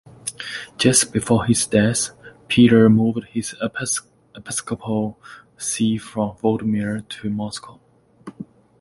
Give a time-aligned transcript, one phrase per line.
[0.79, 2.09] Just before his death
[2.47, 5.19] Peter moved his episcopal
[5.59, 7.79] see from Vladimir to Moscow.